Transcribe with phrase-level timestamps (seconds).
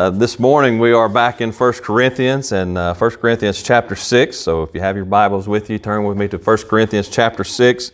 [0.00, 4.34] Uh, this morning we are back in 1 Corinthians and uh, 1 Corinthians chapter 6.
[4.34, 7.44] So if you have your Bibles with you, turn with me to 1 Corinthians chapter
[7.44, 7.92] 6.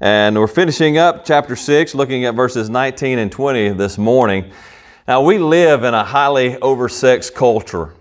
[0.00, 4.50] And we're finishing up chapter 6, looking at verses 19 and 20 this morning.
[5.06, 7.92] Now we live in a highly oversexed culture.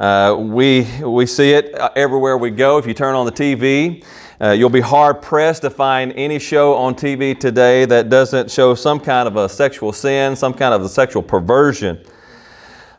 [0.00, 2.78] Uh, we, we see it everywhere we go.
[2.78, 4.02] If you turn on the TV,
[4.40, 8.74] uh, you'll be hard pressed to find any show on TV today that doesn't show
[8.74, 12.02] some kind of a sexual sin, some kind of a sexual perversion.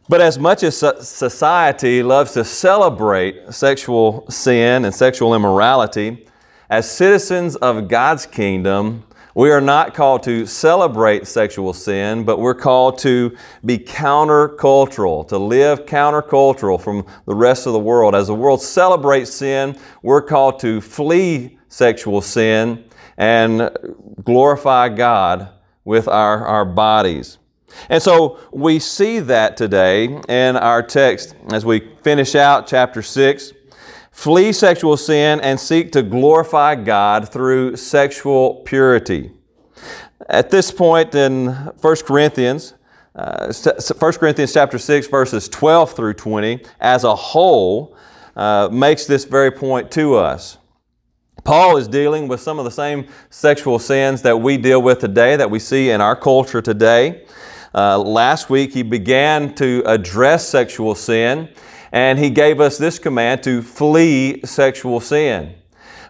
[0.10, 0.76] But as much as
[1.07, 6.25] society loves to celebrate sexual sin and sexual immorality,
[6.68, 9.04] as citizens of God's kingdom,
[9.36, 15.37] we are not called to celebrate sexual sin, but we're called to be countercultural, to
[15.37, 18.15] live countercultural from the rest of the world.
[18.15, 22.84] As the world celebrates sin, we're called to flee sexual sin
[23.15, 23.70] and
[24.23, 25.50] glorify God
[25.86, 27.37] with our, our bodies.
[27.89, 33.53] And so we see that today in our text as we finish out chapter 6.
[34.11, 39.31] Flee sexual sin and seek to glorify God through sexual purity.
[40.28, 42.73] At this point in 1 Corinthians,
[43.16, 47.95] uh, 1 Corinthians chapter 6, verses 12 through 20, as a whole,
[48.36, 50.58] uh, makes this very point to us.
[51.44, 55.36] Paul is dealing with some of the same sexual sins that we deal with today,
[55.36, 57.26] that we see in our culture today.
[57.73, 61.50] Uh, last week, he began to address sexual sin,
[61.92, 65.56] and he gave us this command to flee sexual sin.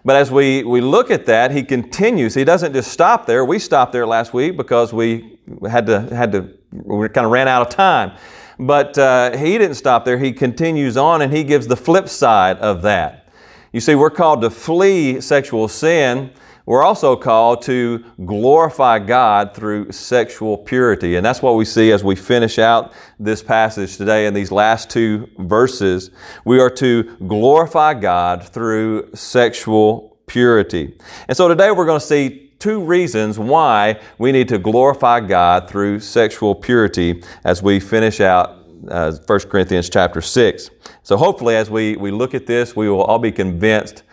[0.04, 2.34] But as we, we look at that, he continues.
[2.34, 3.44] He doesn't just stop there.
[3.44, 7.48] We stopped there last week because we had to, had to we kind of ran
[7.48, 8.12] out of time.
[8.58, 10.18] But uh, he didn't stop there.
[10.18, 13.28] He continues on and he gives the flip side of that.
[13.72, 16.30] You see, we're called to flee sexual sin
[16.70, 21.16] we're also called to glorify God through sexual purity.
[21.16, 24.88] And that's what we see as we finish out this passage today in these last
[24.88, 26.12] two verses.
[26.44, 30.96] We are to glorify God through sexual purity.
[31.26, 35.68] And so today we're going to see two reasons why we need to glorify God
[35.68, 40.70] through sexual purity as we finish out uh, 1 Corinthians chapter 6.
[41.02, 44.04] So hopefully as we, we look at this, we will all be convinced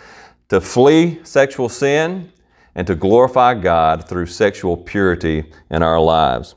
[0.50, 2.32] to flee sexual sin
[2.78, 6.56] and to glorify God through sexual purity in our lives.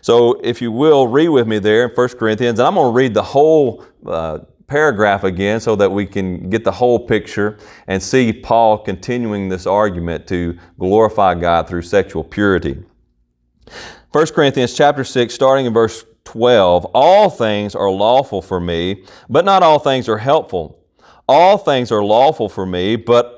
[0.00, 2.96] So, if you will, read with me there in 1 Corinthians, and I'm going to
[2.96, 8.02] read the whole uh, paragraph again so that we can get the whole picture and
[8.02, 12.82] see Paul continuing this argument to glorify God through sexual purity.
[14.10, 19.44] 1 Corinthians chapter 6, starting in verse 12 All things are lawful for me, but
[19.44, 20.82] not all things are helpful.
[21.28, 23.37] All things are lawful for me, but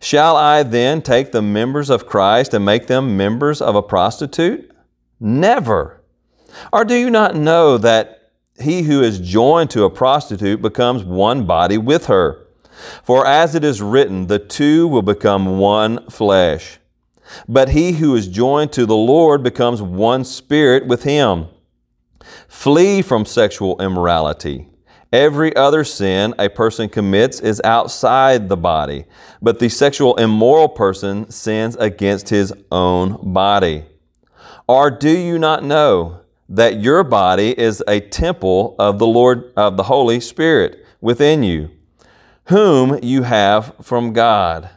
[0.00, 4.70] Shall I then take the members of Christ and make them members of a prostitute?
[5.18, 6.00] Never.
[6.72, 11.46] Or do you not know that he who is joined to a prostitute becomes one
[11.46, 12.46] body with her?
[13.02, 16.78] For as it is written, the two will become one flesh.
[17.48, 21.46] But he who is joined to the Lord becomes one spirit with him.
[22.48, 24.68] Flee from sexual immorality.
[25.12, 29.06] Every other sin a person commits is outside the body,
[29.42, 33.86] but the sexual immoral person sins against his own body.
[34.68, 39.76] Or do you not know that your body is a temple of the Lord of
[39.76, 41.70] the Holy Spirit within you,
[42.44, 44.70] whom you have from God?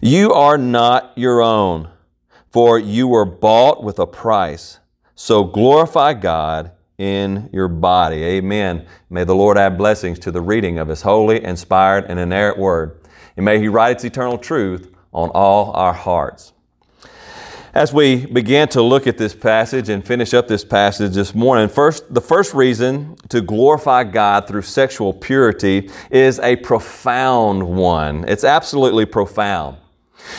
[0.00, 1.88] You are not your own,
[2.50, 4.80] for you were bought with a price.
[5.14, 8.24] So glorify God in your body.
[8.24, 8.84] Amen.
[9.08, 13.00] May the Lord add blessings to the reading of His holy, inspired, and inerrant Word.
[13.36, 16.52] And may He write its eternal truth on all our hearts.
[17.74, 21.68] As we begin to look at this passage and finish up this passage this morning,
[21.68, 28.24] first, the first reason to glorify God through sexual purity is a profound one.
[28.26, 29.76] It's absolutely profound.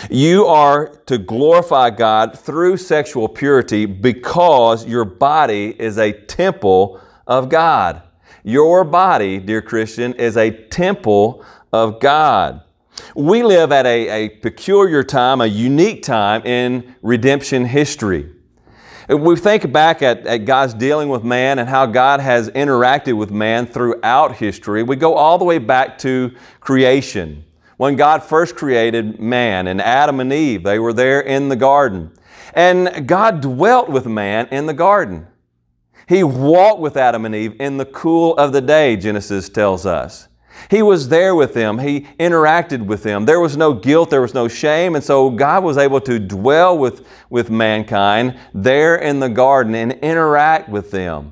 [0.09, 7.49] You are to glorify God through sexual purity because your body is a temple of
[7.49, 8.01] God.
[8.43, 12.61] Your body, dear Christian, is a temple of God.
[13.15, 18.33] We live at a, a peculiar time, a unique time in redemption history.
[19.07, 23.31] We think back at, at God's dealing with man and how God has interacted with
[23.31, 24.83] man throughout history.
[24.83, 27.43] We go all the way back to creation.
[27.79, 32.11] When God first created man and Adam and Eve, they were there in the garden.
[32.53, 35.27] And God dwelt with man in the garden.
[36.05, 40.27] He walked with Adam and Eve in the cool of the day, Genesis tells us.
[40.69, 41.79] He was there with them.
[41.79, 43.23] He interacted with them.
[43.23, 44.95] There was no guilt, there was no shame.
[44.95, 49.93] And so God was able to dwell with, with mankind there in the garden and
[49.93, 51.31] interact with them.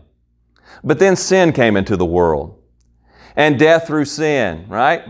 [0.81, 2.57] But then sin came into the world
[3.35, 5.03] and death through sin, right?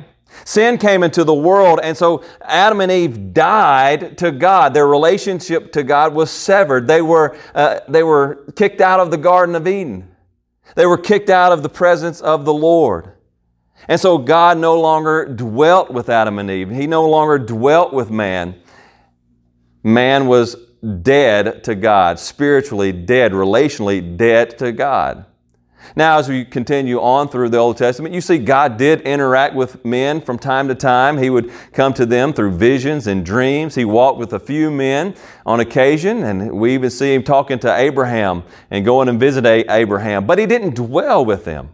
[0.46, 4.74] Sin came into the world, and so Adam and Eve died to God.
[4.74, 6.88] Their relationship to God was severed.
[6.88, 10.16] They were, uh, they were kicked out of the Garden of Eden.
[10.76, 13.14] They were kicked out of the presence of the Lord.
[13.88, 16.70] And so God no longer dwelt with Adam and Eve.
[16.70, 18.56] He no longer dwelt with man.
[19.84, 20.56] Man was
[21.02, 25.26] dead to God, spiritually dead, relationally dead to God.
[25.96, 29.84] Now, as we continue on through the Old Testament, you see God did interact with
[29.86, 31.18] men from time to time.
[31.18, 33.76] He would come to them through visions and dreams.
[33.76, 35.16] He walked with a few men
[35.46, 40.26] on occasion, and we even see him talking to Abraham and going and visiting Abraham.
[40.26, 41.70] But he didn't dwell with them.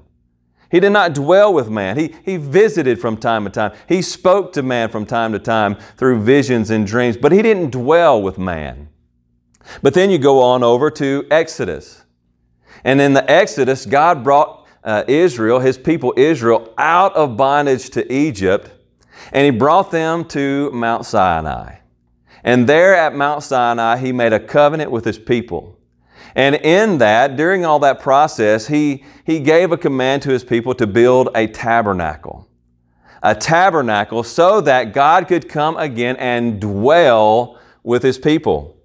[0.70, 1.98] He did not dwell with man.
[1.98, 3.74] He, he visited from time to time.
[3.88, 7.72] He spoke to man from time to time through visions and dreams, but he didn't
[7.72, 8.90] dwell with man.
[9.82, 12.03] But then you go on over to Exodus.
[12.84, 18.12] And in the Exodus, God brought uh, Israel, his people Israel, out of bondage to
[18.12, 18.72] Egypt,
[19.32, 21.78] and he brought them to Mount Sinai.
[22.44, 25.80] And there at Mount Sinai, he made a covenant with his people.
[26.36, 30.74] And in that, during all that process, he, he gave a command to his people
[30.76, 32.50] to build a tabernacle.
[33.22, 38.76] A tabernacle so that God could come again and dwell with his people.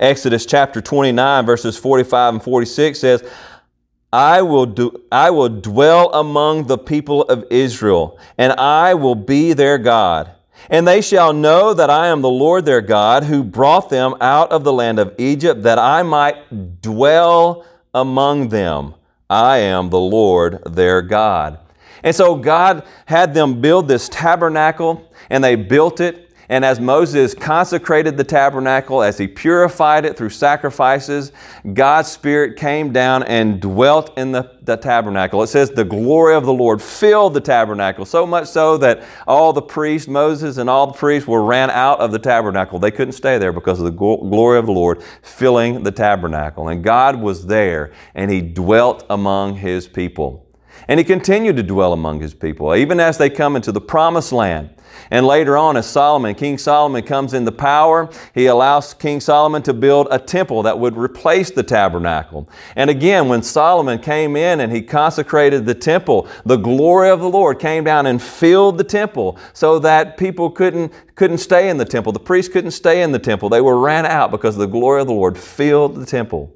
[0.00, 3.30] Exodus chapter 29, verses 45 and 46 says,
[4.12, 9.52] I will, do, I will dwell among the people of Israel, and I will be
[9.54, 10.30] their God.
[10.70, 14.52] And they shall know that I am the Lord their God, who brought them out
[14.52, 18.94] of the land of Egypt, that I might dwell among them.
[19.28, 21.58] I am the Lord their God.
[22.04, 26.23] And so God had them build this tabernacle, and they built it.
[26.48, 31.32] And as Moses consecrated the tabernacle, as he purified it through sacrifices,
[31.72, 35.42] God's Spirit came down and dwelt in the, the, tabernacle.
[35.42, 39.52] It says the glory of the Lord filled the tabernacle, so much so that all
[39.52, 42.78] the priests, Moses and all the priests, were ran out of the tabernacle.
[42.78, 46.68] They couldn't stay there because of the glory of the Lord filling the tabernacle.
[46.68, 50.43] And God was there, and he dwelt among his people.
[50.88, 54.32] And he continued to dwell among his people, even as they come into the promised
[54.32, 54.70] land.
[55.10, 59.74] And later on, as Solomon, King Solomon comes into power, he allows King Solomon to
[59.74, 62.48] build a temple that would replace the tabernacle.
[62.76, 67.28] And again, when Solomon came in and he consecrated the temple, the glory of the
[67.28, 71.84] Lord came down and filled the temple so that people couldn't, couldn't stay in the
[71.84, 72.12] temple.
[72.12, 73.48] The priests couldn't stay in the temple.
[73.48, 76.54] They were ran out because the glory of the Lord filled the temple.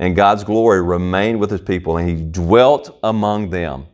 [0.00, 3.86] And God's glory remained with his people and he dwelt among them.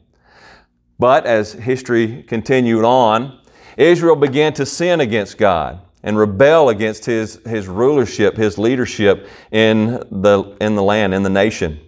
[1.01, 3.41] But as history continued on,
[3.77, 10.01] Israel began to sin against God and rebel against his, his rulership, his leadership in
[10.13, 11.81] the, in the land, in the nation.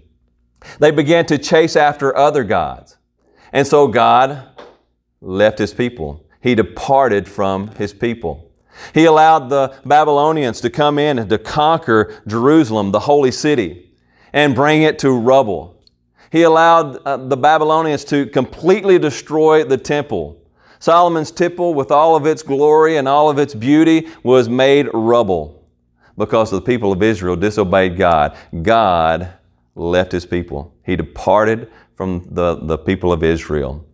[0.80, 2.96] They began to chase after other gods.
[3.52, 4.48] And so God
[5.20, 6.26] left his people.
[6.40, 8.50] He departed from his people.
[8.92, 13.87] He allowed the Babylonians to come in and to conquer Jerusalem, the holy city,
[14.32, 15.82] and bring it to rubble.
[16.30, 20.38] He allowed uh, the Babylonians to completely destroy the temple
[20.78, 25.66] Solomon's temple, with all of its glory and all of its beauty, was made rubble
[26.16, 28.36] because the people of Israel disobeyed God.
[28.62, 29.32] God
[29.74, 30.74] left his people.
[30.84, 33.84] He departed from the, the people of Israel.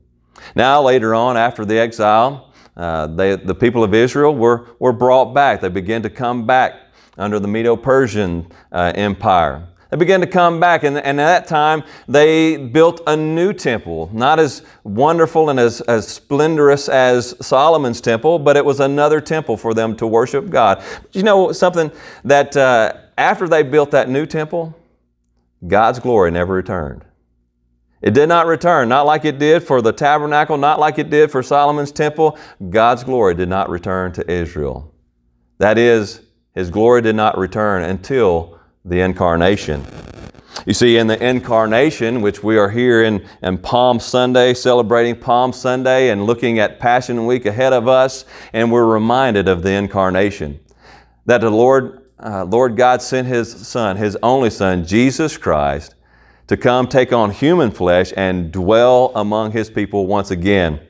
[0.55, 5.33] Now, later on, after the exile, uh, they, the people of Israel were, were brought
[5.33, 5.61] back.
[5.61, 6.75] They began to come back
[7.17, 9.69] under the Medo Persian uh, Empire.
[9.94, 14.10] They began to come back, and, and, at that time they built a new temple,
[14.12, 19.56] not as wonderful and as, as splendorous as Solomon's temple, but it was another temple
[19.56, 20.82] for them to worship God.
[21.12, 21.92] You know something
[22.24, 24.76] that uh, after they built that new temple,
[25.64, 27.04] God's glory never returned.
[28.02, 31.30] It did not return, not like it did for the tabernacle, not like it did
[31.30, 32.36] for Solomon's temple.
[32.68, 34.92] God's glory did not return to Israel.
[35.58, 36.20] That is,
[36.52, 38.53] His glory did not return until
[38.85, 39.85] the incarnation.
[40.67, 45.53] You see, in the incarnation, which we are here in, in Palm Sunday, celebrating Palm
[45.53, 50.61] Sunday and looking at Passion Week ahead of us, and we're reminded of the incarnation.
[51.26, 55.95] That the Lord uh, Lord God sent His Son, His only Son, Jesus Christ,
[56.47, 60.81] to come take on human flesh and dwell among His people once again.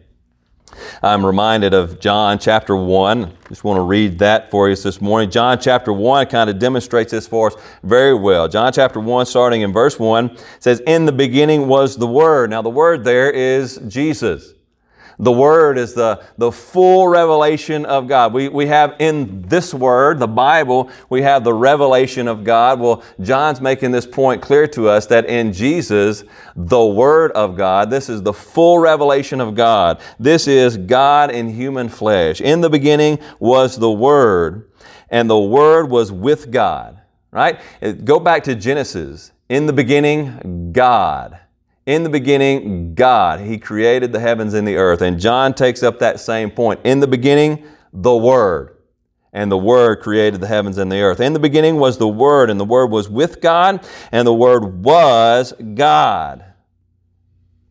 [1.02, 3.33] I'm reminded of John chapter 1.
[3.49, 5.31] Just want to read that for you this morning.
[5.31, 8.49] John chapter 1 kind of demonstrates this for us very well.
[8.49, 12.50] John chapter 1, starting in verse 1, says, In the beginning was the Word.
[12.50, 14.53] Now, the Word there is Jesus.
[15.18, 18.33] The Word is the, the full revelation of God.
[18.33, 22.80] We, we have in this Word, the Bible, we have the revelation of God.
[22.80, 26.25] Well, John's making this point clear to us that in Jesus,
[26.56, 30.00] the Word of God, this is the full revelation of God.
[30.18, 32.40] This is God in human flesh.
[32.40, 34.71] In the beginning was the Word,
[35.11, 37.00] and the Word was with God.
[37.30, 37.61] Right?
[38.04, 39.33] Go back to Genesis.
[39.49, 41.40] In the beginning, God.
[41.87, 45.03] In the beginning, God, He created the heavens and the earth.
[45.03, 46.81] And John takes up that same point.
[46.85, 48.76] In the beginning, the Word.
[49.33, 51.21] And the Word created the heavens and the earth.
[51.21, 54.85] In the beginning was the Word, and the Word was with God, and the Word
[54.85, 56.45] was God.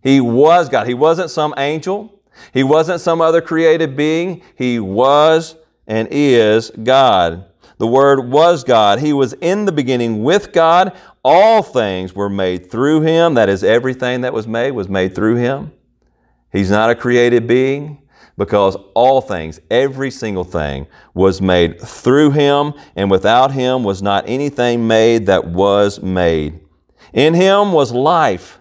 [0.04, 0.88] He was God.
[0.88, 2.22] He wasn't some angel.
[2.54, 4.44] He wasn't some other created being.
[4.56, 5.56] He was
[5.88, 7.46] and is God.
[7.84, 9.00] The Word was God.
[9.00, 10.96] He was in the beginning with God.
[11.22, 13.34] All things were made through Him.
[13.34, 15.74] That is, everything that was made was made through Him.
[16.50, 18.02] He's not a created being
[18.38, 24.24] because all things, every single thing, was made through Him, and without Him was not
[24.30, 26.62] anything made that was made.
[27.12, 28.60] In Him was life,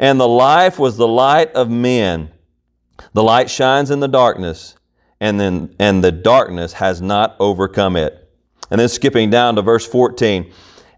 [0.00, 2.28] and the life was the light of men.
[3.12, 4.74] The light shines in the darkness,
[5.20, 8.22] and then and the darkness has not overcome it.
[8.70, 10.52] And then skipping down to verse 14.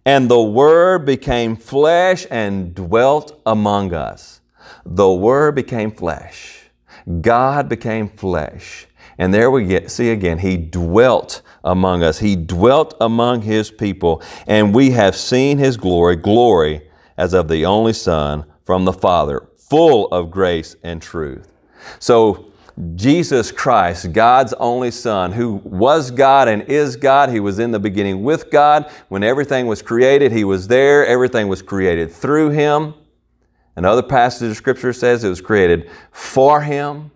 [0.05, 4.41] And the Word became flesh and dwelt among us.
[4.85, 6.71] The Word became flesh.
[7.21, 8.87] God became flesh.
[9.19, 12.19] And there we get, see again, He dwelt among us.
[12.19, 14.23] He dwelt among His people.
[14.47, 19.49] And we have seen His glory, glory as of the only Son from the Father,
[19.57, 21.53] full of grace and truth.
[21.99, 22.53] So
[22.95, 27.31] Jesus Christ, God's only Son, who was God and is God.
[27.31, 28.91] He was in the beginning with God.
[29.09, 31.07] When everything was created, He was there.
[31.07, 32.93] Everything was created through Him.
[33.77, 37.11] Another passage of Scripture says it was created for Him.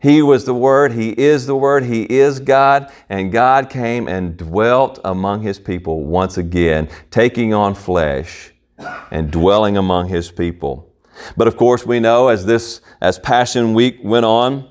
[0.00, 4.36] He was the Word, He is the Word, He is God, and God came and
[4.36, 8.52] dwelt among His people once again, taking on flesh
[9.10, 10.87] and dwelling among His people.
[11.36, 14.68] But of course, we know as this, as Passion Week went on,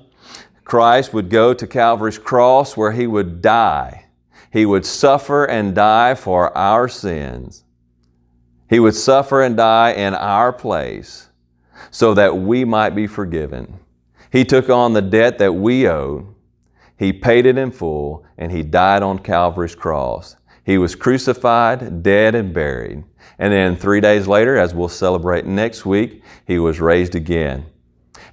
[0.64, 4.06] Christ would go to Calvary's cross where he would die.
[4.52, 7.64] He would suffer and die for our sins.
[8.68, 11.28] He would suffer and die in our place
[11.90, 13.80] so that we might be forgiven.
[14.30, 16.34] He took on the debt that we owed.
[16.98, 20.36] He paid it in full and he died on Calvary's cross.
[20.68, 23.02] He was crucified, dead, and buried.
[23.38, 27.64] And then three days later, as we'll celebrate next week, he was raised again.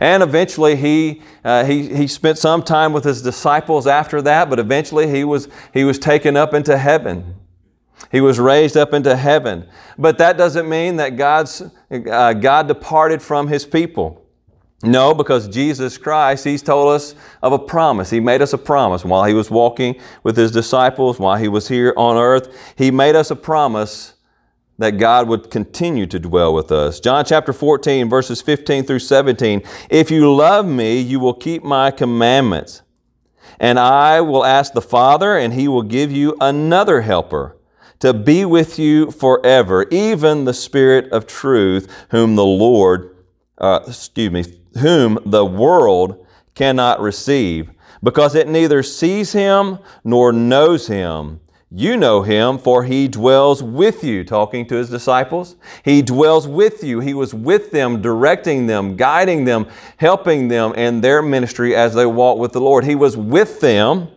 [0.01, 4.59] And eventually he, uh, he, he spent some time with his disciples after that, but
[4.59, 7.35] eventually he was, he was taken up into heaven.
[8.11, 9.69] He was raised up into heaven.
[9.97, 14.24] But that doesn't mean that God's, uh, God departed from his people.
[14.83, 18.09] No, because Jesus Christ, He's told us of a promise.
[18.09, 21.67] He made us a promise while He was walking with His disciples, while He was
[21.67, 22.55] here on earth.
[22.77, 24.15] He made us a promise
[24.77, 26.99] that God would continue to dwell with us.
[26.99, 29.61] John chapter 14, verses 15 through 17.
[29.89, 32.81] If you love me, you will keep my commandments.
[33.59, 37.55] And I will ask the Father, and he will give you another helper
[37.99, 43.15] to be with you forever, even the Spirit of truth, whom the Lord,
[43.57, 44.43] uh, excuse me,
[44.77, 47.71] whom the world cannot receive,
[48.03, 51.39] because it neither sees him nor knows him.
[51.71, 55.57] You know him, for he dwells with you, talking to his disciples.
[55.83, 56.99] He dwells with you.
[56.99, 59.67] He was with them, directing them, guiding them,
[59.97, 62.85] helping them in their ministry as they walk with the Lord.
[62.85, 64.07] He was with them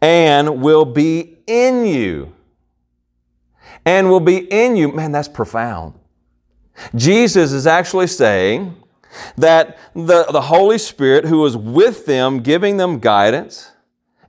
[0.00, 2.32] and will be in you.
[3.84, 4.88] And will be in you.
[4.88, 5.94] Man, that's profound.
[6.96, 8.74] Jesus is actually saying
[9.36, 13.72] that the, the Holy Spirit, who was with them, giving them guidance,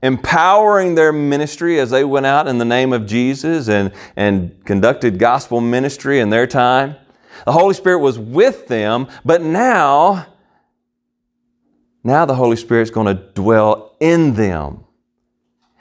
[0.02, 5.18] empowering their ministry as they went out in the name of Jesus and, and conducted
[5.18, 6.96] gospel ministry in their time.
[7.46, 10.28] The Holy Spirit was with them, but now,
[12.04, 14.86] now the Holy Spirit's going to dwell in them.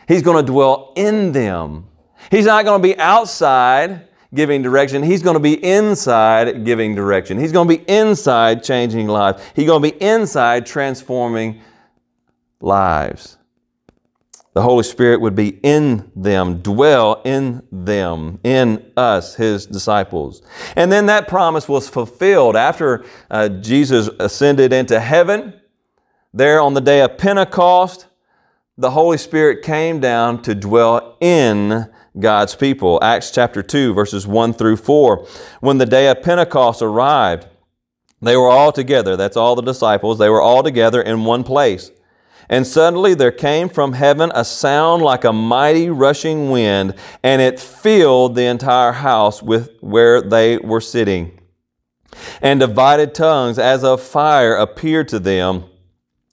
[0.09, 1.89] He's going to dwell in them.
[2.31, 5.03] He's not going to be outside giving direction.
[5.03, 7.39] He's going to be inside giving direction.
[7.39, 9.43] He's going to be inside changing lives.
[9.55, 11.63] He's going to be inside transforming
[12.61, 13.39] lives.
[14.55, 20.43] The Holy Spirit would be in them, dwell in them, in us, His disciples.
[20.77, 25.55] And then that promise was fulfilled after uh, Jesus ascended into heaven.
[26.33, 28.07] There on the day of Pentecost,
[28.79, 32.99] the Holy Spirit came down to dwell in God's people.
[33.03, 35.27] Acts chapter 2, verses 1 through 4.
[35.61, 37.47] When the day of Pentecost arrived,
[38.23, 39.17] they were all together.
[39.17, 40.19] That's all the disciples.
[40.19, 41.91] They were all together in one place.
[42.49, 47.59] And suddenly there came from heaven a sound like a mighty rushing wind, and it
[47.59, 51.41] filled the entire house with where they were sitting.
[52.41, 55.65] And divided tongues as of fire appeared to them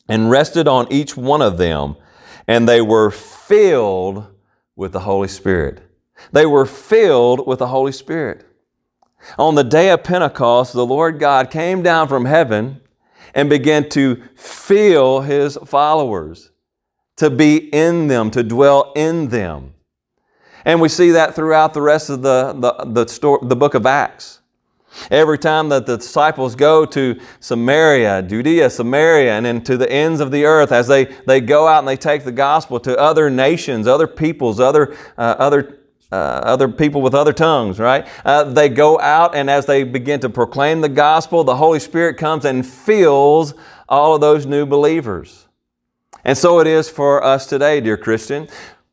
[0.07, 1.95] and rested on each one of them,
[2.47, 4.27] and they were filled
[4.75, 5.81] with the Holy Spirit.
[6.31, 8.45] They were filled with the Holy Spirit.
[9.37, 12.81] On the day of Pentecost, the Lord God came down from heaven
[13.33, 16.51] and began to fill his followers,
[17.17, 19.73] to be in them, to dwell in them.
[20.65, 23.85] And we see that throughout the rest of the, the, the, story, the book of
[23.85, 24.40] Acts.
[25.09, 30.19] Every time that the disciples go to Samaria, Judea, Samaria, and then to the ends
[30.19, 33.29] of the earth, as they, they go out and they take the gospel to other
[33.29, 35.79] nations, other peoples, other, uh, other,
[36.11, 38.07] uh, other people with other tongues, right?
[38.25, 42.17] Uh, they go out and as they begin to proclaim the gospel, the Holy Spirit
[42.17, 43.53] comes and fills
[43.87, 45.47] all of those new believers.
[46.23, 48.47] And so it is for us today, dear Christian.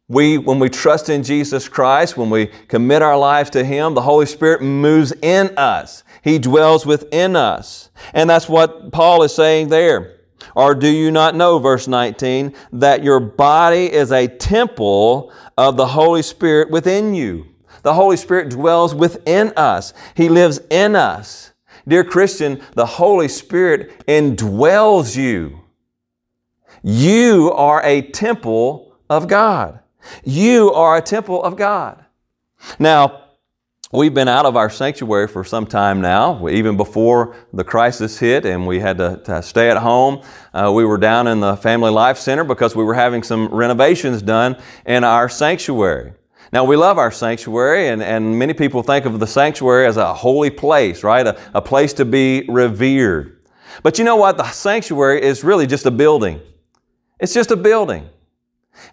[0.08, 4.02] We, when we trust in Jesus Christ, when we commit our lives to Him, the
[4.02, 6.02] Holy Spirit moves in us.
[6.22, 7.90] He dwells within us.
[8.14, 10.16] And that's what Paul is saying there.
[10.54, 15.88] Or do you not know, verse 19, that your body is a temple of the
[15.88, 17.46] Holy Spirit within you?
[17.82, 19.92] The Holy Spirit dwells within us.
[20.14, 21.52] He lives in us.
[21.86, 25.60] Dear Christian, the Holy Spirit indwells you.
[26.82, 29.80] You are a temple of God.
[30.24, 32.04] You are a temple of God.
[32.78, 33.24] Now,
[33.92, 38.44] we've been out of our sanctuary for some time now, even before the crisis hit
[38.44, 40.22] and we had to, to stay at home.
[40.52, 44.22] Uh, we were down in the Family Life Center because we were having some renovations
[44.22, 46.12] done in our sanctuary.
[46.50, 50.14] Now, we love our sanctuary, and, and many people think of the sanctuary as a
[50.14, 51.26] holy place, right?
[51.26, 53.42] A, a place to be revered.
[53.82, 54.38] But you know what?
[54.38, 56.40] The sanctuary is really just a building.
[57.20, 58.08] It's just a building.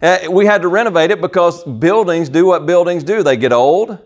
[0.02, 3.22] Uh, we had to renovate it because buildings do what buildings do.
[3.22, 3.98] They get old.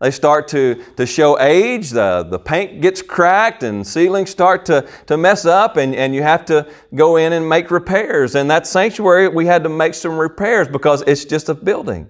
[0.00, 1.90] They start to, to show age.
[1.90, 6.22] The, the paint gets cracked and ceilings start to, to mess up and, and you
[6.22, 8.36] have to go in and make repairs.
[8.36, 12.08] And that sanctuary, we had to make some repairs because it's just a building.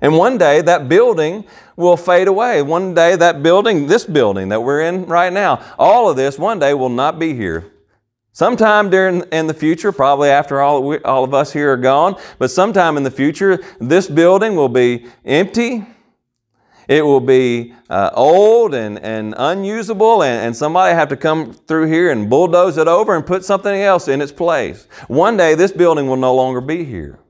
[0.00, 1.44] And one day that building
[1.76, 2.60] will fade away.
[2.60, 6.58] One day that building, this building that we're in right now, all of this one
[6.58, 7.71] day will not be here.
[8.34, 12.18] Sometime during in the future, probably after all, we, all of us here are gone,
[12.38, 15.84] but sometime in the future, this building will be empty.
[16.88, 21.88] It will be uh, old and, and unusable, and, and somebody have to come through
[21.88, 24.88] here and bulldoze it over and put something else in its place.
[25.08, 27.20] One day, this building will no longer be here.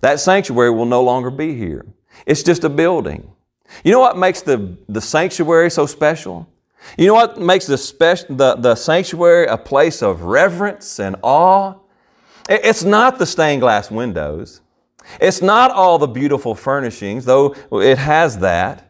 [0.00, 1.86] That sanctuary will no longer be here.
[2.26, 3.30] It's just a building.
[3.84, 6.48] You know what makes the, the sanctuary so special?
[6.96, 11.74] You know what makes the, special, the, the sanctuary a place of reverence and awe?
[12.48, 14.62] It's not the stained glass windows.
[15.20, 18.88] It's not all the beautiful furnishings, though it has that.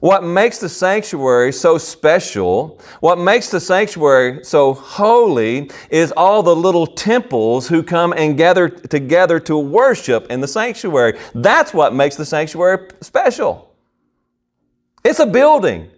[0.00, 6.56] What makes the sanctuary so special, what makes the sanctuary so holy, is all the
[6.56, 11.16] little temples who come and gather together to worship in the sanctuary.
[11.36, 13.72] That's what makes the sanctuary special.
[15.04, 15.88] It's a building.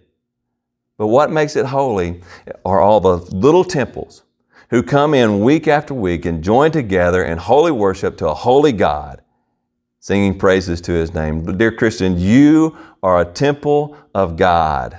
[0.97, 2.21] But what makes it holy
[2.63, 4.23] are all the little temples
[4.69, 8.71] who come in week after week and join together in holy worship to a holy
[8.71, 9.21] God,
[9.99, 11.57] singing praises to His name.
[11.57, 14.97] Dear Christian, you are a temple of God,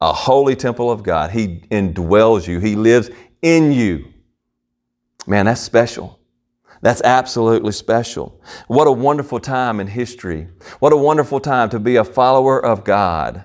[0.00, 1.32] a holy temple of God.
[1.32, 3.10] He indwells you, He lives
[3.42, 4.12] in you.
[5.26, 6.18] Man, that's special.
[6.82, 8.40] That's absolutely special.
[8.66, 10.48] What a wonderful time in history.
[10.78, 13.44] What a wonderful time to be a follower of God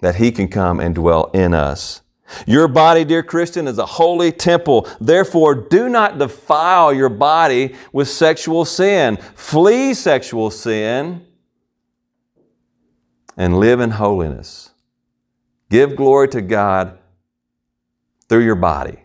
[0.00, 2.02] that He can come and dwell in us.
[2.46, 4.88] Your body, dear Christian, is a holy temple.
[5.00, 9.16] Therefore, do not defile your body with sexual sin.
[9.34, 11.24] Flee sexual sin
[13.36, 14.70] and live in holiness.
[15.70, 16.98] Give glory to God
[18.28, 18.98] through your body,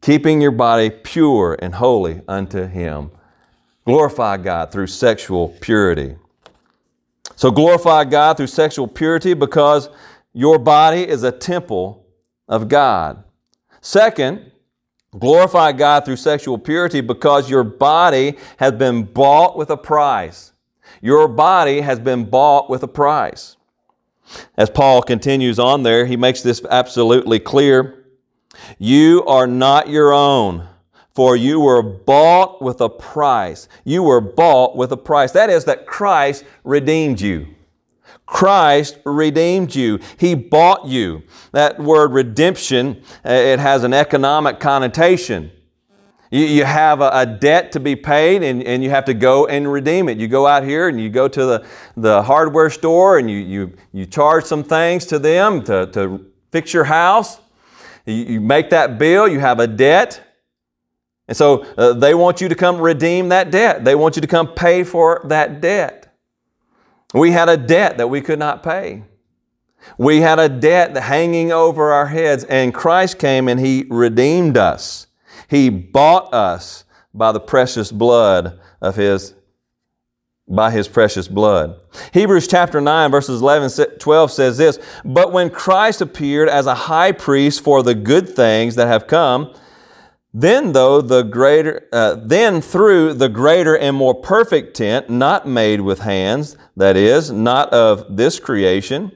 [0.00, 3.10] keeping your body pure and holy unto Him.
[3.84, 6.16] Glorify God through sexual purity.
[7.36, 9.88] So glorify God through sexual purity because
[10.32, 12.06] your body is a temple
[12.48, 13.22] of God.
[13.80, 14.50] Second,
[15.18, 20.52] Glorify God through sexual purity because your body has been bought with a price.
[21.00, 23.56] Your body has been bought with a price.
[24.56, 28.04] As Paul continues on there, he makes this absolutely clear.
[28.78, 30.68] You are not your own,
[31.16, 33.70] for you were bought with a price.
[33.84, 35.32] You were bought with a price.
[35.32, 37.46] That is, that Christ redeemed you.
[38.26, 39.98] Christ redeemed you.
[40.18, 41.22] He bought you.
[41.52, 45.50] That word redemption, uh, it has an economic connotation.
[46.30, 49.72] You, you have a, debt to be paid and, and you have to go and
[49.72, 50.18] redeem it.
[50.18, 53.72] You go out here and you go to the, the hardware store and you, you,
[53.90, 57.40] you charge some things to them to, to fix your house.
[58.04, 60.25] You make that bill, you have a debt.
[61.28, 63.84] And so uh, they want you to come redeem that debt.
[63.84, 66.14] They want you to come pay for that debt.
[67.14, 69.04] We had a debt that we could not pay.
[69.98, 75.06] We had a debt hanging over our heads, and Christ came and He redeemed us.
[75.48, 76.84] He bought us
[77.14, 79.34] by the precious blood of His
[80.48, 81.74] by his precious blood.
[82.12, 87.12] Hebrews chapter 9 verses 11 12 says this, "But when Christ appeared as a high
[87.12, 89.52] priest for the good things that have come,
[90.38, 95.80] then, though the greater, uh, then through the greater and more perfect tent, not made
[95.80, 99.10] with hands, that is, not of this creation,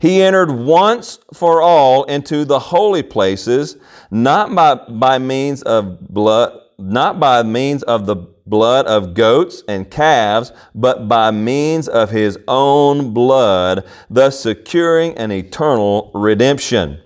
[0.00, 3.78] he entered once for all into the holy places,
[4.10, 9.90] not by, by means of blood, not by means of the blood of goats and
[9.90, 17.00] calves, but by means of his own blood, thus securing an eternal redemption.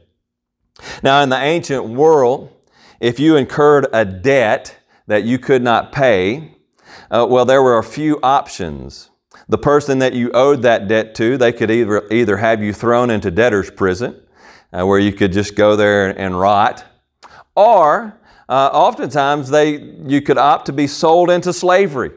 [1.05, 2.51] Now, in the ancient world,
[3.01, 6.55] if you incurred a debt that you could not pay,
[7.11, 9.11] uh, well, there were a few options.
[9.49, 13.11] The person that you owed that debt to, they could either, either have you thrown
[13.11, 14.21] into debtor's prison,
[14.73, 16.85] uh, where you could just go there and, rot,
[17.57, 22.13] or uh, oftentimes they, you could opt to be sold into slavery.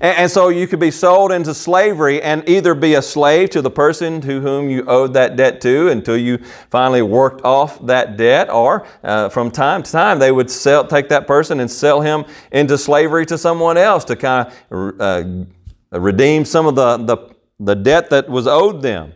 [0.00, 3.62] And, and, so you could be sold into slavery and either be a slave to
[3.62, 6.38] the person to whom you owed that debt to until you
[6.70, 11.08] finally worked off that debt, or uh, from time to time they would sell, take
[11.10, 15.24] that person and sell him into slavery to someone else to kind of uh,
[15.92, 19.12] redeem some of the, the, the debt that was owed them.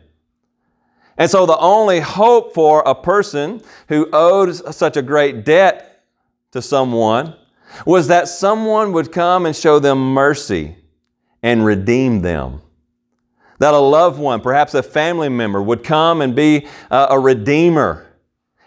[1.16, 6.04] And so the only hope for a person who owed such a great debt
[6.52, 7.34] to someone
[7.84, 10.76] was that someone would come and show them mercy
[11.42, 12.60] and redeem them.
[13.58, 18.06] That a loved one, perhaps a family member, would come and be uh, a redeemer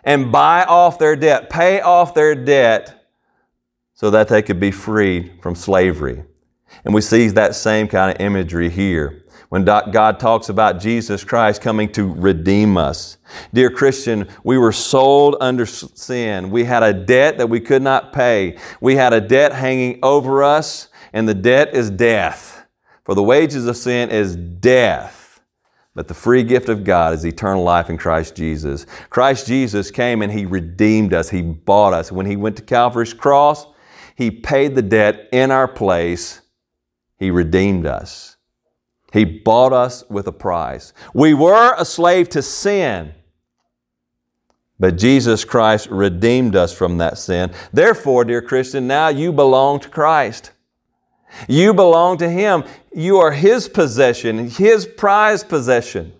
[0.03, 3.07] and buy off their debt, pay off their debt
[3.93, 6.23] so that they could be freed from slavery.
[6.83, 9.20] And we see that same kind of imagery here
[9.51, 13.17] when God talks about Jesus Christ coming to redeem us.
[13.53, 16.51] Dear Christian, we were sold under sin.
[16.51, 18.57] We had a debt that we could not pay.
[18.79, 22.65] We had a debt hanging over us, and the debt is death.
[23.03, 25.41] For the wages of sin is death.
[25.95, 28.85] But the free gift of God is eternal life in Christ Jesus.
[29.09, 31.29] Christ Jesus came and He redeemed us.
[31.29, 32.09] He bought us.
[32.09, 33.67] When He went to Calvary's cross,
[34.15, 36.39] He paid the debt in our place.
[37.17, 38.37] He redeemed us.
[39.11, 40.93] He bought us with a price.
[41.13, 43.13] We were a slave to sin,
[44.79, 47.51] but Jesus Christ redeemed us from that sin.
[47.73, 50.51] Therefore, dear Christian, now you belong to Christ.
[51.47, 52.63] You belong to Him.
[52.93, 56.13] You are His possession, His prized possession.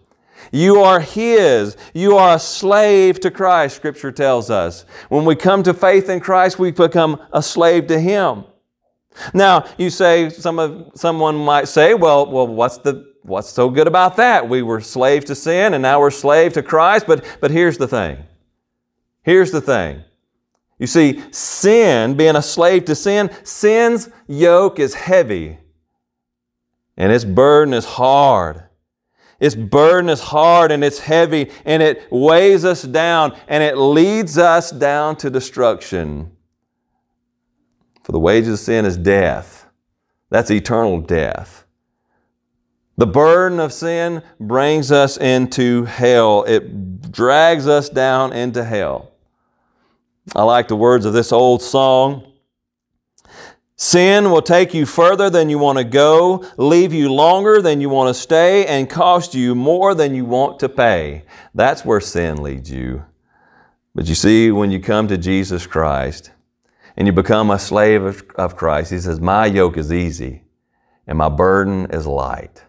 [0.51, 1.77] You are His.
[1.93, 4.85] You are a slave to Christ, Scripture tells us.
[5.09, 8.45] When we come to faith in Christ, we become a slave to Him.
[9.33, 13.87] Now, you say, some of, someone might say, well, well, what's the, what's so good
[13.87, 14.47] about that?
[14.47, 17.05] We were slaves to sin and now we're slave to Christ.
[17.07, 18.23] But, but here's the thing.
[19.23, 20.03] Here's the thing.
[20.79, 25.59] You see, sin, being a slave to sin, sin's yoke is heavy
[26.97, 28.63] and its burden is hard.
[29.39, 34.37] Its burden is hard and it's heavy and it weighs us down and it leads
[34.37, 36.31] us down to destruction.
[38.03, 39.67] For the wages of sin is death.
[40.29, 41.65] That's eternal death.
[42.97, 46.43] The burden of sin brings us into hell.
[46.43, 49.11] It drags us down into hell.
[50.35, 52.27] I like the words of this old song.
[53.75, 57.89] Sin will take you further than you want to go, leave you longer than you
[57.89, 61.23] want to stay, and cost you more than you want to pay.
[61.55, 63.03] That's where sin leads you.
[63.95, 66.29] But you see, when you come to Jesus Christ,
[67.01, 70.43] and you become a slave of, of Christ, he says, My yoke is easy
[71.07, 72.63] and my burden is light.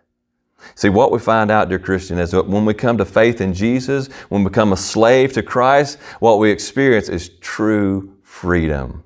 [0.74, 3.52] See, what we find out, dear Christian, is that when we come to faith in
[3.52, 9.04] Jesus, when we become a slave to Christ, what we experience is true freedom.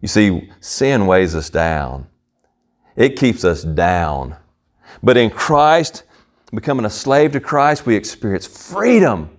[0.00, 2.08] You see, sin weighs us down.
[2.96, 4.34] It keeps us down.
[5.04, 6.02] But in Christ,
[6.52, 9.30] becoming a slave to Christ, we experience freedom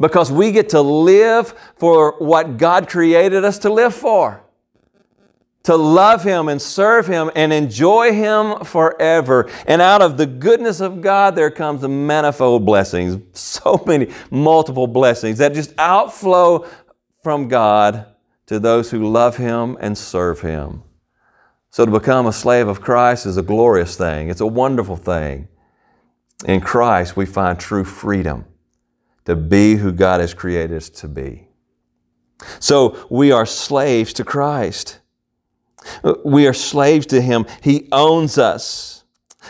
[0.00, 4.42] because we get to live for what God created us to live for.
[5.66, 9.50] To love Him and serve Him and enjoy Him forever.
[9.66, 13.20] And out of the goodness of God, there comes the manifold blessings.
[13.36, 16.66] So many multiple blessings that just outflow
[17.24, 18.06] from God
[18.46, 20.84] to those who love Him and serve Him.
[21.70, 24.30] So to become a slave of Christ is a glorious thing.
[24.30, 25.48] It's a wonderful thing.
[26.44, 28.44] In Christ, we find true freedom
[29.24, 31.48] to be who God has created us to be.
[32.60, 35.00] So we are slaves to Christ.
[36.24, 37.46] We are slaves to Him.
[37.62, 38.96] He owns us.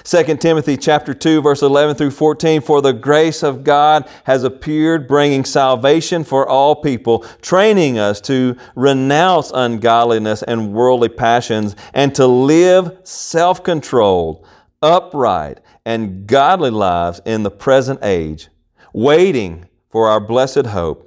[0.04, 5.08] 2 Timothy chapter 2 verse 11 through 14 for the grace of God has appeared
[5.08, 12.26] bringing salvation for all people training us to renounce ungodliness and worldly passions and to
[12.26, 14.46] live self-controlled
[14.82, 18.48] upright and godly lives in the present age
[18.92, 21.02] waiting for our blessed hope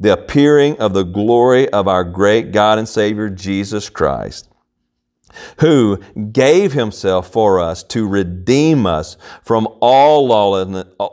[0.00, 4.48] the appearing of the glory of our great God and Savior Jesus Christ
[5.60, 5.98] who
[6.32, 10.26] gave himself for us to redeem us from all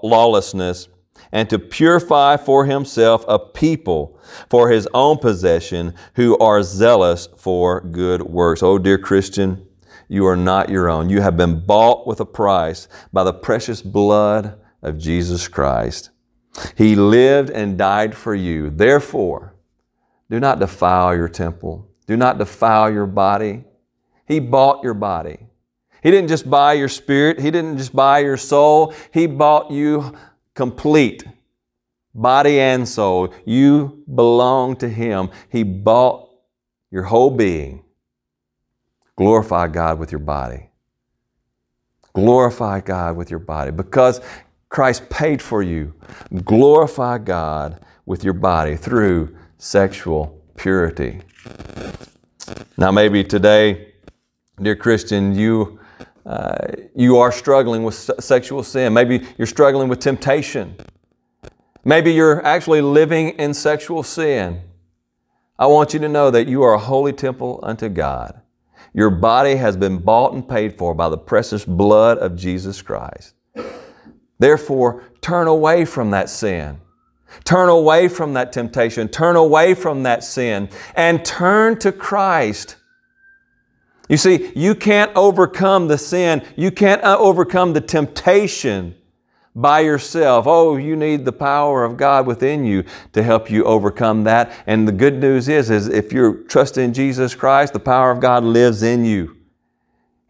[0.03, 0.87] lawlessness
[1.31, 7.81] and to purify for himself a people for his own possession who are zealous for
[7.81, 8.63] good works.
[8.63, 9.65] Oh, dear Christian,
[10.07, 11.09] you are not your own.
[11.09, 16.09] You have been bought with a price by the precious blood of Jesus Christ.
[16.75, 18.71] He lived and died for you.
[18.71, 19.55] Therefore,
[20.29, 21.87] do not defile your temple.
[22.07, 23.65] Do not defile your body
[24.29, 25.39] he bought your body.
[26.01, 30.15] He didn't just buy your spirit, He didn't just buy your soul, He bought you
[30.53, 31.25] complete,
[32.13, 33.33] body and soul.
[33.43, 35.29] You belong to Him.
[35.49, 36.29] He bought
[36.91, 37.83] your whole being.
[39.17, 40.69] Glorify God with your body.
[42.13, 44.21] Glorify God with your body because
[44.69, 45.93] Christ paid for you.
[46.45, 51.21] Glorify God with your body through sexual purity.
[52.77, 53.88] Now, maybe today,
[54.61, 55.79] Dear Christian, you,
[56.25, 56.57] uh,
[56.93, 58.93] you are struggling with sexual sin.
[58.93, 60.75] Maybe you're struggling with temptation.
[61.85, 64.61] Maybe you're actually living in sexual sin.
[65.57, 68.41] I want you to know that you are a holy temple unto God.
[68.93, 73.35] Your body has been bought and paid for by the precious blood of Jesus Christ.
[74.39, 76.81] Therefore, turn away from that sin.
[77.45, 79.07] Turn away from that temptation.
[79.07, 82.75] Turn away from that sin and turn to Christ
[84.09, 88.95] you see, you can't overcome the sin, you can't uh, overcome the temptation
[89.55, 90.47] by yourself.
[90.47, 94.51] Oh, you need the power of God within you to help you overcome that.
[94.65, 98.43] And the good news is, is if you're trusting Jesus Christ, the power of God
[98.43, 99.37] lives in you.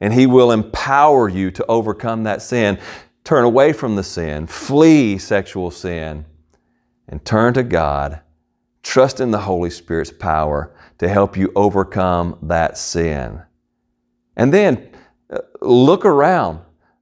[0.02, 2.80] And He will empower you to overcome that sin.
[3.24, 6.26] Turn away from the sin, flee sexual sin,
[7.08, 8.22] and turn to God.
[8.82, 13.42] Trust in the Holy Spirit's power to help you overcome that sin.
[14.40, 14.90] And then
[15.30, 16.62] uh, look around.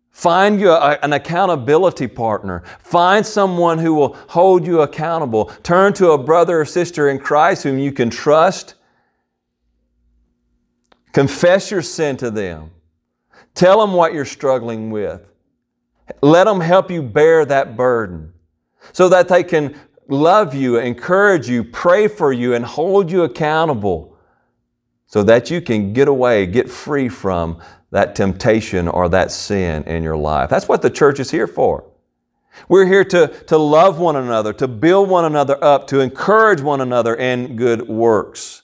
[0.10, 2.64] Find you a, an accountability partner.
[2.80, 5.46] Find someone who will hold you accountable.
[5.62, 8.74] Turn to a brother or sister in Christ whom you can trust.
[11.14, 12.72] Confess your sin to them.
[13.54, 15.22] Tell them what you're struggling with.
[16.24, 18.34] Let them help you bear that burden
[18.94, 24.17] so that they can love you, encourage you, pray for you, and hold you accountable
[25.08, 27.60] so that you can get away, get free from
[27.92, 30.50] that temptation or that sin in your life.
[30.50, 31.90] That's what the church is here for.
[32.68, 36.82] We're here to, to love one another, to build one another up, to encourage one
[36.82, 38.64] another in good works.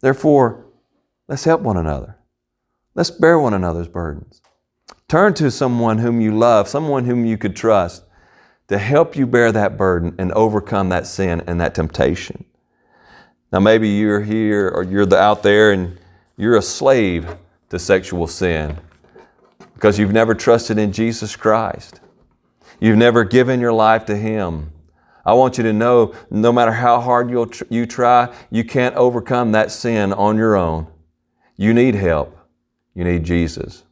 [0.00, 0.66] Therefore,
[1.28, 2.18] let's help one another.
[2.94, 4.40] Let's bear one another's burdens.
[5.08, 8.04] Turn to someone whom you love, someone whom you could trust,
[8.68, 12.44] to help you bear that burden and overcome that sin and that temptation.
[13.52, 15.98] Now, maybe you're here or you're out there and
[16.36, 17.36] you're a slave
[17.70, 18.78] to sexual sin
[19.74, 22.00] because you've never trusted in Jesus Christ.
[22.80, 24.72] You've never given your life to Him.
[25.24, 28.94] I want you to know no matter how hard you'll tr- you try, you can't
[28.96, 30.86] overcome that sin on your own.
[31.56, 32.38] You need help.
[32.94, 33.84] You need Jesus.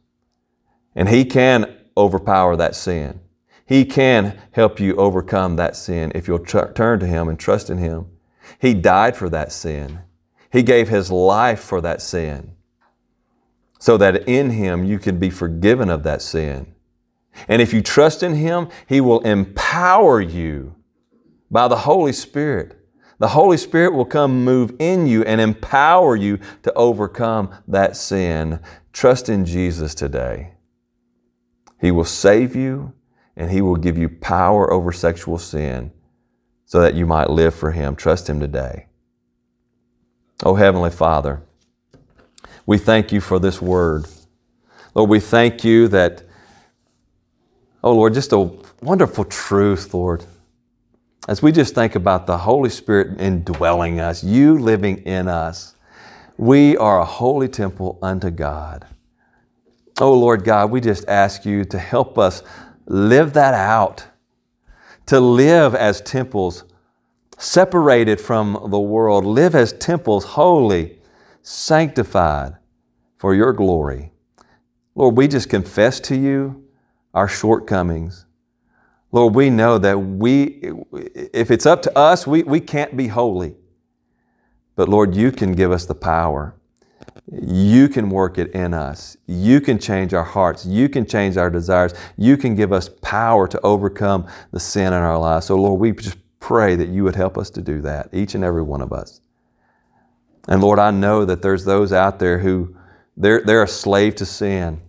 [0.95, 3.19] And He can overpower that sin.
[3.65, 7.69] He can help you overcome that sin if you'll tr- turn to Him and trust
[7.69, 8.07] in Him.
[8.65, 9.99] He died for that sin.
[10.51, 12.55] He gave His life for that sin
[13.77, 16.73] so that in Him you can be forgiven of that sin.
[17.47, 20.73] And if you trust in Him, He will empower you
[21.51, 22.75] by the Holy Spirit.
[23.19, 28.59] The Holy Spirit will come move in you and empower you to overcome that sin.
[28.91, 30.55] Trust in Jesus today.
[31.79, 32.93] He will save you
[33.35, 35.91] and He will give you power over sexual sin
[36.75, 37.95] so that you might live for Him.
[37.95, 38.87] Trust Him today.
[40.43, 41.41] Oh, Heavenly Father,
[42.65, 44.07] we thank you for this word.
[44.93, 46.23] Lord, we thank you that,
[47.81, 50.25] oh Lord, just a wonderful truth, Lord.
[51.29, 55.75] As we just think about the Holy Spirit indwelling us, you living in us,
[56.35, 58.85] we are a holy temple unto God.
[60.01, 62.43] Oh Lord God, we just ask you to help us
[62.85, 64.07] live that out,
[65.07, 66.63] to live as temples
[67.37, 70.99] separated from the world, live as temples holy,
[71.41, 72.55] sanctified
[73.17, 74.11] for your glory.
[74.95, 76.65] Lord, we just confess to you
[77.13, 78.25] our shortcomings.
[79.11, 80.71] Lord, we know that we,
[81.13, 83.55] if it's up to us, we, we can't be holy.
[84.75, 86.55] But Lord, you can give us the power.
[87.31, 89.17] You can work it in us.
[89.25, 90.65] You can change our hearts.
[90.65, 91.93] You can change our desires.
[92.17, 95.47] You can give us power to overcome the sin in our lives.
[95.47, 98.43] So, Lord, we just pray that you would help us to do that, each and
[98.43, 99.21] every one of us.
[100.47, 102.75] And Lord, I know that there's those out there who
[103.17, 104.81] they're, they're a slave to sin.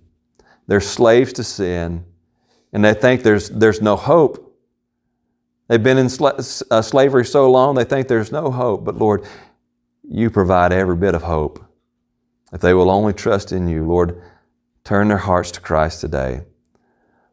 [0.66, 2.05] They're slaves to sin,
[2.72, 4.42] and they think there's, there's no hope.
[5.68, 8.85] They've been in uh, slavery so long, they think there's no hope.
[8.85, 9.25] But Lord,
[10.09, 11.65] you provide every bit of hope.
[12.57, 14.19] If they will only trust in you, Lord,
[14.83, 16.40] turn their hearts to Christ today.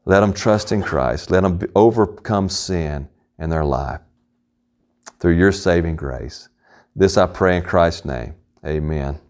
[0.03, 1.31] Let them trust in Christ.
[1.31, 3.07] Let them overcome sin
[3.39, 4.01] in their life
[5.19, 6.49] through your saving grace.
[6.93, 8.35] This I pray in Christ's name.
[8.65, 9.21] Amen.